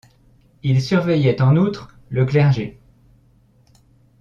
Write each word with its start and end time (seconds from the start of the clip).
Ils 0.63 0.81
surveillaient 0.81 1.43
en 1.43 1.55
outre 1.55 1.95
le 2.09 2.25
clergé. 2.25 2.79